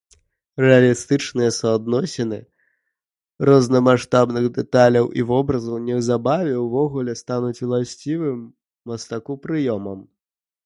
[0.63, 2.37] Рэалістычныя суадносіны
[3.49, 8.41] рознамаштабных дэталяў і вобразаў неўзабаве ўвогуле стануць уласцівым
[8.93, 9.99] мастаку прыёмам.